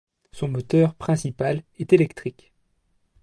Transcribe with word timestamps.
Son 0.31 0.47
moteur 0.47 0.95
principal 0.95 1.61
est 1.77 1.93
électrique. 1.93 2.51